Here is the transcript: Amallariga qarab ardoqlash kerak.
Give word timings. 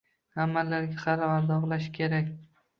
Amallariga 0.45 0.97
qarab 1.03 1.35
ardoqlash 1.37 1.89
kerak. 2.01 2.37